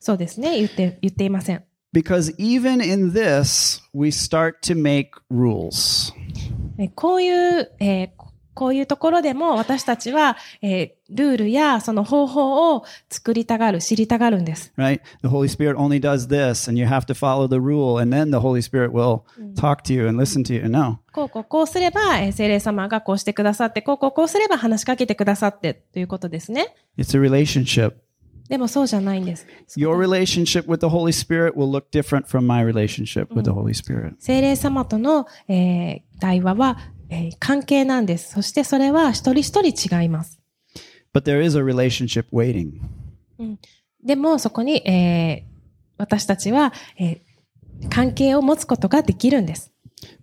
[0.00, 0.56] そうですね。
[0.58, 1.64] 言って、言っていません。
[1.94, 6.12] Because even in this, we start to make rules.
[6.78, 14.72] えこういう、えーここういうところでも私たちは、えールールやその方法を作りたがる、知りたがるんです。
[14.78, 15.00] right?
[15.22, 18.30] The Holy Spirit only does this, and you have to follow the rule, and then
[18.30, 19.24] the Holy Spirit will
[19.56, 20.68] talk to you and listen to you.
[20.70, 26.74] No, こうこうこうすれば、えー聖霊様がこうしてくださって、こうこうこうすれば話しかけてくださってということですね。
[26.98, 27.92] it's a relationship.
[28.48, 29.46] でもそうじゃないんです。
[29.76, 34.14] Your relationship with the Holy Spirit will look different from my relationship with the Holy Spirit.
[34.18, 36.78] 聖霊様との、えー対話は、
[37.10, 38.32] えー関係なんです。
[38.32, 40.40] そしてそれは一人一人違います。
[41.12, 42.80] But there is a relationship waiting.
[44.04, 45.56] でもそこに、えー
[45.98, 49.70] 私たちは、えー関係を持つことができるんです。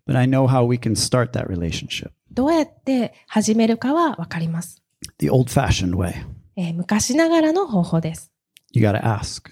[0.07, 4.82] But I know how we can start that relationship どうやって始めるかはわかります。
[5.19, 6.15] the old fashioned way.
[6.56, 8.32] えー昔ながらの方法です。
[8.72, 9.51] You got to ask.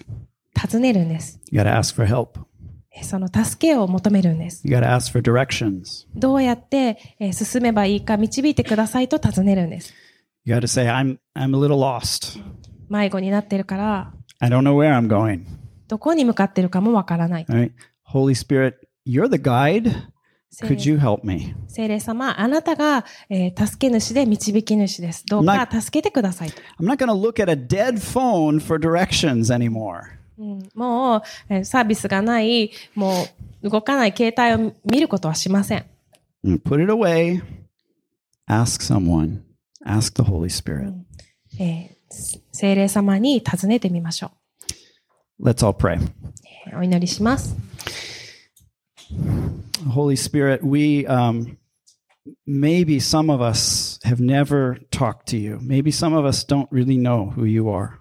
[0.54, 1.40] 尋ねるんです。
[1.50, 2.40] You got to ask for help.
[2.94, 4.62] えーその助けを求めるんです。
[4.66, 6.06] You got to ask for directions.
[6.14, 9.92] どうやって、えー進めばいいか導いてくださいと尋ねるんです。
[10.44, 12.40] You got to say, I'm, I'm a little lost.
[12.88, 15.44] 迷子になってるから、I don't know where I'm going.
[15.88, 17.44] どこに向かってるかもわからない。
[17.46, 17.70] Right.
[18.12, 18.74] Holy Spirit,
[19.06, 19.92] you're the guide.
[20.54, 21.54] 聖 Could 霊 you help me?
[21.66, 25.24] 聖霊様、あなたが、えー助け主で導き主です。
[25.26, 26.60] どうか助けてくださいと。
[26.78, 30.02] I'm not going to look at a dead phone for directions anymore.
[30.38, 33.14] うんもう、えーサービスがない、も
[33.62, 35.86] う動かない携帯を見ることはしません。
[36.44, 37.40] Put it away.
[38.46, 39.40] Ask someone.
[39.86, 40.92] Ask the Holy Spirit.
[41.58, 42.02] えー
[42.52, 44.32] 聖霊様に尋ねてみましょ
[45.42, 45.98] Let's all pray.
[46.78, 47.56] お祈りします。
[49.89, 51.57] Holy Spirit, we um,
[52.45, 55.59] maybe some of us have never talked to you.
[55.61, 57.99] Maybe some of us don't really know who you are.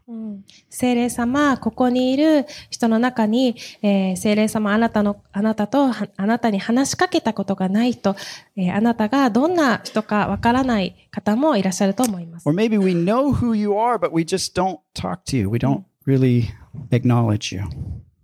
[0.69, 8.15] 聖霊様、ここにいる人の中に、えー聖霊様、あなたの、あなたと、はあなたに話しかけたことがない人、
[8.57, 12.49] えーあなたがどんな人かわからない方もいらっしゃると思います。
[12.49, 15.49] Or maybe we know who you are, but we just don't talk to you.
[15.49, 16.51] We don't really
[16.91, 17.63] acknowledge you.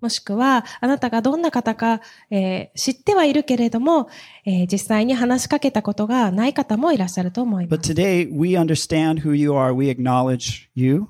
[0.01, 4.09] もしくは、あなたがどんな方か、えー知ってはいるけれども、
[4.45, 7.93] えー実際に話しかけたことがない方もいらっしゃると思います But。
[7.95, 9.73] today we understand who you are.
[9.73, 11.07] We acknowledge you.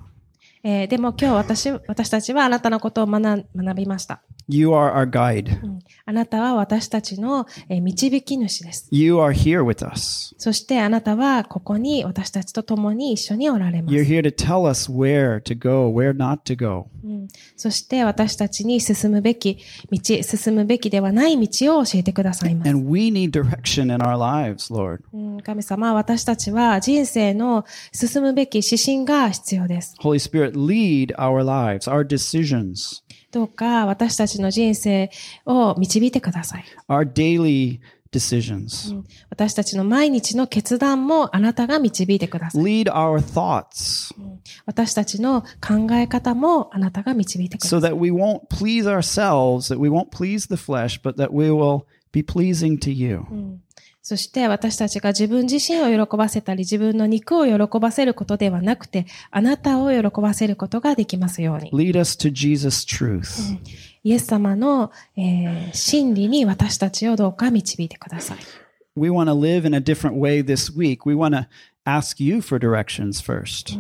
[0.70, 4.22] えーでも今日私、私たちはあなたのことを学びました。
[4.50, 5.64] You are our guide.
[5.64, 8.88] うんあなたは私たちの、えー導き主です。
[8.92, 10.36] You are here with us.
[10.38, 14.12] そしてあなたはここに私たちと共に一緒におられま You're す。
[14.12, 16.88] here to tell us where to go, where not to go.
[17.04, 19.60] うんそして私たちに進むべき
[19.90, 22.70] 道、進むべきではない道を教えてくださいます。
[22.72, 25.00] And we need direction in our lives, Lord.
[25.14, 27.64] うんうん神様、私たちは人生の
[27.94, 29.96] 進むべき指針が必要です。
[30.02, 35.12] Holy Spirit, lead our lives, our decisions, どうか私たちの人生
[35.46, 36.66] を導いてください。
[36.90, 37.80] our daily
[38.12, 39.04] decisions.
[39.30, 42.64] 私たちの毎日の決断もあなたが導いてください。
[42.64, 44.14] Lead our thoughts
[44.66, 47.92] 私たちの考え方もあなたが導いてくださ so い。
[47.92, 52.24] that we won't please ourselves, that we won't please the flesh, but that we will be
[52.24, 53.26] pleasing to you.
[54.08, 61.72] そして私たちが自分自身を喜ばせたり自分の肉を喜ばせることではなくてあなたを喜ばせることができますように。
[61.72, 63.58] Lead us to Jesus' truth.
[64.06, 68.38] イエス様の、えー真理に私たちをどうか導いてください。
[68.96, 71.00] We want to live in a different way this week.
[71.06, 71.48] We want to
[71.84, 73.78] ask you for directions first.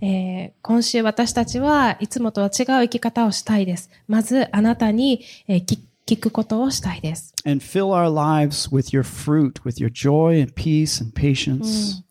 [0.00, 3.90] えー今週私たちはいつもとは違う生き方をしたいです。
[4.08, 7.34] まずあなたに、えー聞聞くことをしたいです。
[7.44, 12.02] And fill our lives with your fruit, with your joy and peace and patience.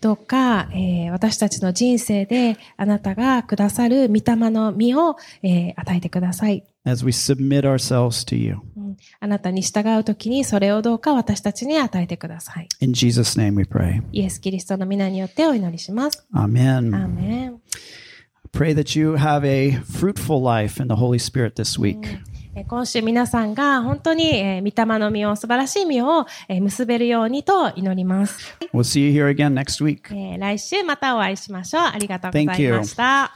[0.00, 6.64] どうか、えー私たちの人生であなたがくださる御霊の実を、えー与えてください。
[6.84, 8.56] as we submit ourselves to you.
[8.76, 12.68] うんあなたに従うときにそれをどうか私たちに与えてください。
[12.80, 14.02] In Jesus' name we pray.
[14.10, 16.26] イエス・キリストの皆によってお祈りします。
[16.34, 16.96] Amen.
[16.96, 17.60] アーメン。
[18.52, 21.98] Pray that you have a fruitful life in the Holy Spirit this week.
[22.04, 28.56] えー今週皆さんが本当に、えー御霊の実を、素晴らしい実を、えー結べるようにと祈ります。
[28.74, 30.14] We'll see you here again next week.
[30.14, 31.82] えー来週またお会いしましょう。
[31.84, 32.72] ありがとうござ Thank い you.
[32.76, 33.32] ました。